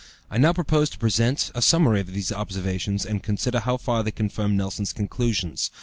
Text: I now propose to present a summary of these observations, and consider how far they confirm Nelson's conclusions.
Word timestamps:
I 0.31 0.39
now 0.39 0.51
propose 0.51 0.89
to 0.89 0.97
present 0.97 1.51
a 1.53 1.61
summary 1.61 1.99
of 2.01 2.07
these 2.11 2.31
observations, 2.31 3.05
and 3.05 3.21
consider 3.21 3.59
how 3.59 3.77
far 3.77 4.01
they 4.01 4.09
confirm 4.09 4.57
Nelson's 4.57 4.93
conclusions. 4.93 5.69